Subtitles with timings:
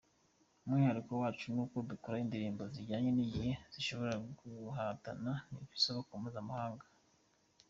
[0.65, 6.85] Umwihariko wacu nuko dukora indirimbo zijyanye n’igihe zishobora guhatana ku isoko mpuzamahanga.